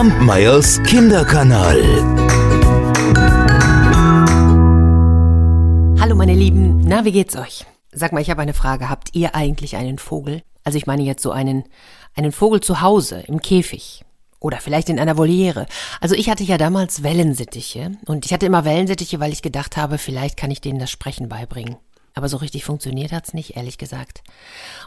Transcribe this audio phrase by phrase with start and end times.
[0.00, 1.78] Kampmeyers Kinderkanal.
[6.00, 7.66] Hallo meine Lieben, na, wie geht's euch?
[7.92, 8.88] Sag mal, ich habe eine Frage.
[8.88, 10.40] Habt ihr eigentlich einen Vogel?
[10.64, 11.64] Also ich meine jetzt so einen,
[12.14, 14.02] einen Vogel zu Hause, im Käfig.
[14.38, 15.66] Oder vielleicht in einer Voliere.
[16.00, 17.92] Also ich hatte ja damals Wellensittiche.
[18.06, 21.28] Und ich hatte immer Wellensittiche, weil ich gedacht habe, vielleicht kann ich denen das Sprechen
[21.28, 21.76] beibringen.
[22.14, 24.22] Aber so richtig funktioniert hat's nicht, ehrlich gesagt.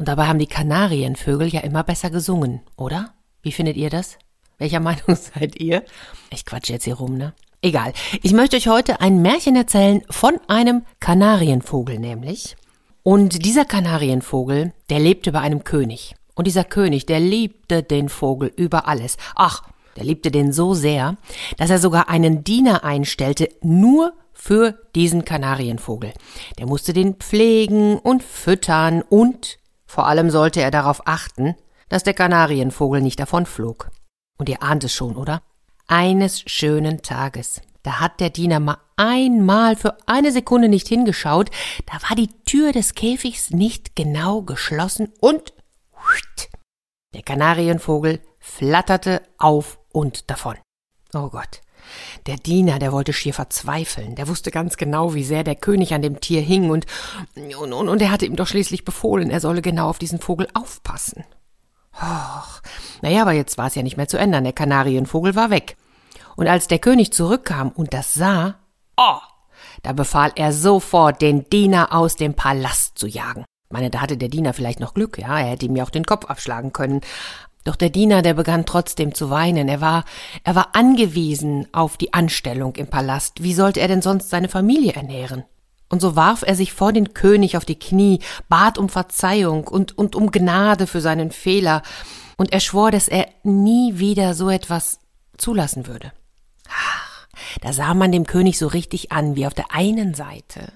[0.00, 3.14] Und dabei haben die Kanarienvögel ja immer besser gesungen, oder?
[3.42, 4.18] Wie findet ihr das?
[4.58, 5.84] Welcher Meinung seid ihr?
[6.30, 7.34] Ich quatsche jetzt hier rum, ne?
[7.62, 7.92] Egal.
[8.22, 12.56] Ich möchte euch heute ein Märchen erzählen von einem Kanarienvogel nämlich.
[13.02, 16.14] Und dieser Kanarienvogel, der lebte bei einem König.
[16.34, 19.16] Und dieser König, der liebte den Vogel über alles.
[19.34, 19.62] Ach,
[19.96, 21.16] der liebte den so sehr,
[21.56, 26.12] dass er sogar einen Diener einstellte, nur für diesen Kanarienvogel.
[26.58, 31.54] Der musste den pflegen und füttern und vor allem sollte er darauf achten,
[31.88, 33.90] dass der Kanarienvogel nicht davonflog.
[34.38, 35.42] Und ihr ahnt es schon, oder?
[35.86, 41.50] Eines schönen Tages, da hat der Diener mal einmal für eine Sekunde nicht hingeschaut,
[41.86, 45.52] da war die Tür des Käfigs nicht genau geschlossen und
[47.16, 50.56] der Kanarienvogel flatterte auf und davon.
[51.14, 51.62] Oh Gott.
[52.26, 54.16] Der Diener, der wollte schier verzweifeln.
[54.16, 56.84] Der wusste ganz genau, wie sehr der König an dem Tier hing und,
[57.34, 61.24] und, und er hatte ihm doch schließlich befohlen, er solle genau auf diesen Vogel aufpassen.
[62.00, 62.60] Och,
[63.02, 64.44] naja, aber jetzt war es ja nicht mehr zu ändern.
[64.44, 65.76] Der Kanarienvogel war weg.
[66.36, 68.56] Und als der König zurückkam und das sah,
[68.96, 69.18] oh,
[69.82, 73.44] da befahl er sofort, den Diener aus dem Palast zu jagen.
[73.68, 75.90] Ich meine, da hatte der Diener vielleicht noch Glück, ja, er hätte ihm ja auch
[75.90, 77.00] den Kopf abschlagen können.
[77.64, 79.68] Doch der Diener, der begann trotzdem zu weinen.
[79.68, 80.04] Er war,
[80.44, 83.42] er war angewiesen auf die Anstellung im Palast.
[83.42, 85.44] Wie sollte er denn sonst seine Familie ernähren?
[85.88, 89.96] Und so warf er sich vor den König auf die Knie, bat um Verzeihung und,
[89.96, 91.82] und um Gnade für seinen Fehler,
[92.36, 94.98] und er schwor, dass er nie wieder so etwas
[95.38, 96.12] zulassen würde.
[96.68, 97.26] Ach,
[97.62, 100.72] da sah man dem König so richtig an, wie auf der einen Seite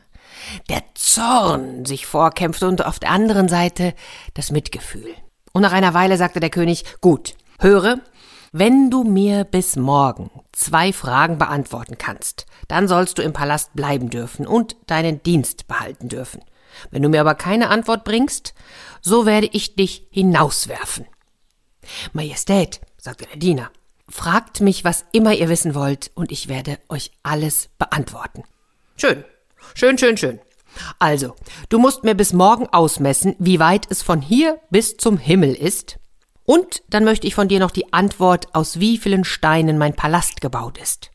[0.69, 3.95] der Zorn sich vorkämpfte und auf der anderen Seite
[4.35, 5.15] das Mitgefühl.
[5.53, 8.01] Und nach einer Weile sagte der König, gut, höre,
[8.53, 14.11] wenn du mir bis morgen zwei Fragen beantworten kannst, dann sollst du im Palast bleiben
[14.11, 16.41] dürfen und deinen Dienst behalten dürfen.
[16.91, 18.55] Wenn du mir aber keine Antwort bringst,
[19.01, 21.07] so werde ich dich hinauswerfen.
[22.13, 23.71] Majestät, sagte der Diener,
[24.09, 28.43] fragt mich, was immer ihr wissen wollt, und ich werde euch alles beantworten.
[28.97, 29.25] Schön,
[29.75, 30.41] schön, schön, schön.
[30.99, 31.35] Also,
[31.69, 35.99] du musst mir bis morgen ausmessen, wie weit es von hier bis zum Himmel ist,
[36.51, 40.41] und dann möchte ich von dir noch die Antwort, aus wie vielen Steinen mein Palast
[40.41, 41.13] gebaut ist.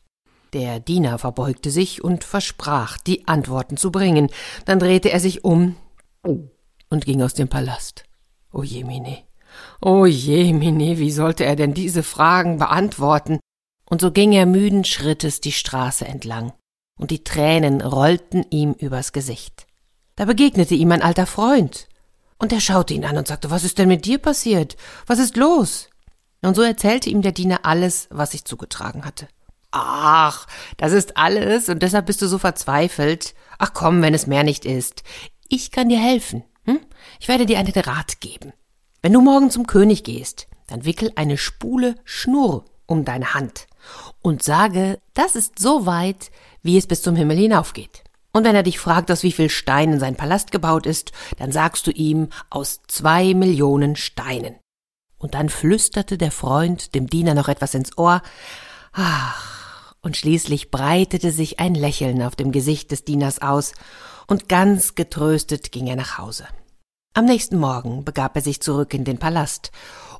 [0.54, 4.30] Der Diener verbeugte sich und versprach, die Antworten zu bringen.
[4.64, 5.76] Dann drehte er sich um
[6.22, 8.04] und ging aus dem Palast.
[8.50, 9.18] O Jemine,
[9.82, 13.38] o Jemine, wie sollte er denn diese Fragen beantworten?
[13.90, 16.54] Und so ging er müden Schrittes die Straße entlang,
[16.98, 19.66] und die Tränen rollten ihm übers Gesicht.
[20.14, 21.88] Da begegnete ihm ein alter Freund,
[22.38, 24.76] und er schaute ihn an und sagte, was ist denn mit dir passiert?
[25.06, 25.88] Was ist los?
[26.42, 29.28] Und so erzählte ihm der Diener alles, was sich zugetragen hatte.
[29.70, 33.34] Ach, das ist alles, und deshalb bist du so verzweifelt.
[33.58, 35.02] Ach komm, wenn es mehr nicht ist.
[35.48, 36.44] Ich kann dir helfen.
[36.64, 36.80] Hm?
[37.20, 38.52] Ich werde dir einen Rat geben.
[39.02, 43.66] Wenn du morgen zum König gehst, dann wickel eine Spule Schnur um deine Hand
[44.22, 46.30] und sage, das ist so weit,
[46.62, 48.02] wie es bis zum Himmel hinaufgeht.
[48.36, 51.86] Und wenn er dich fragt, aus wie viel Steinen sein Palast gebaut ist, dann sagst
[51.86, 54.56] du ihm aus zwei Millionen Steinen.
[55.16, 58.20] Und dann flüsterte der Freund dem Diener noch etwas ins Ohr.
[58.92, 63.72] Ach, und schließlich breitete sich ein Lächeln auf dem Gesicht des Dieners aus,
[64.26, 66.46] und ganz getröstet ging er nach Hause.
[67.14, 69.70] Am nächsten Morgen begab er sich zurück in den Palast,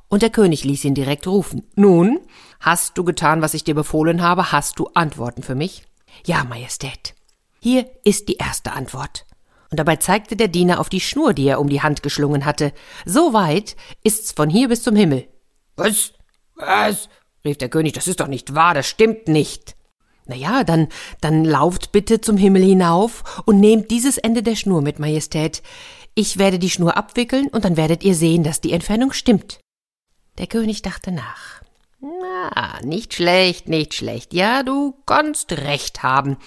[0.07, 1.67] und der König ließ ihn direkt rufen.
[1.75, 2.19] Nun,
[2.59, 4.51] hast du getan, was ich dir befohlen habe?
[4.51, 5.85] Hast du Antworten für mich?
[6.25, 7.13] Ja, Majestät.
[7.59, 9.25] Hier ist die erste Antwort.
[9.69, 12.71] Und dabei zeigte der Diener auf die Schnur, die er um die Hand geschlungen hatte.
[13.05, 15.27] So weit ist's von hier bis zum Himmel.
[15.75, 16.13] Was?
[16.55, 17.09] Was?
[17.45, 19.75] rief der König, das ist doch nicht wahr, das stimmt nicht.
[20.25, 20.89] Na ja, dann,
[21.21, 25.63] dann lauft bitte zum Himmel hinauf und nehmt dieses Ende der Schnur mit, Majestät.
[26.15, 29.59] Ich werde die Schnur abwickeln und dann werdet ihr sehen, dass die Entfernung stimmt.
[30.37, 31.61] Der König dachte nach.
[31.99, 34.33] Na, nicht schlecht, nicht schlecht.
[34.33, 36.37] Ja, du kannst recht haben.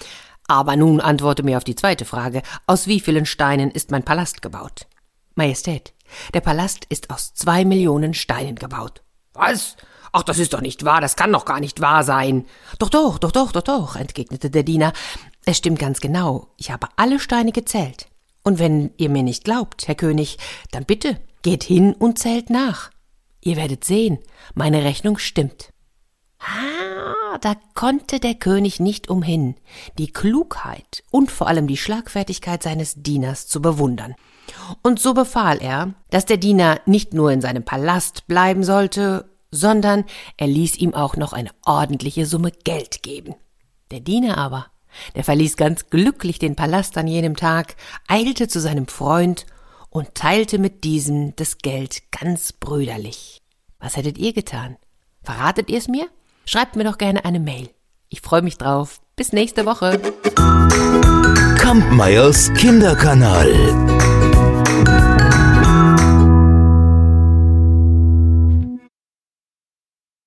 [0.47, 2.41] Aber nun antworte mir auf die zweite Frage.
[2.67, 4.87] Aus wie vielen Steinen ist mein Palast gebaut?
[5.35, 5.93] Majestät,
[6.33, 9.01] der Palast ist aus zwei Millionen Steinen gebaut.
[9.33, 9.77] Was?
[10.11, 12.45] Ach, das ist doch nicht wahr, das kann doch gar nicht wahr sein.
[12.79, 14.91] Doch, doch, doch, doch, doch, doch, entgegnete der Diener.
[15.45, 16.47] Es stimmt ganz genau.
[16.57, 18.07] Ich habe alle Steine gezählt.
[18.43, 20.37] Und wenn ihr mir nicht glaubt, Herr König,
[20.71, 22.91] dann bitte, geht hin und zählt nach.
[23.39, 24.19] Ihr werdet sehen,
[24.53, 25.71] meine Rechnung stimmt.
[26.43, 29.55] Ah, da konnte der König nicht umhin,
[29.99, 34.15] die Klugheit und vor allem die Schlagfertigkeit seines Dieners zu bewundern.
[34.81, 40.05] Und so befahl er, dass der Diener nicht nur in seinem Palast bleiben sollte, sondern
[40.37, 43.35] er ließ ihm auch noch eine ordentliche Summe Geld geben.
[43.91, 44.67] Der Diener aber,
[45.15, 47.75] der verließ ganz glücklich den Palast an jenem Tag,
[48.07, 49.45] eilte zu seinem Freund
[49.89, 53.41] und teilte mit diesem das Geld ganz brüderlich.
[53.79, 54.77] Was hättet ihr getan?
[55.21, 56.07] Verratet ihr es mir?
[56.45, 57.69] Schreibt mir doch gerne eine Mail.
[58.09, 58.99] Ich freue mich drauf.
[59.15, 59.99] Bis nächste Woche.
[61.57, 64.00] Kampmeyers Kinderkanal.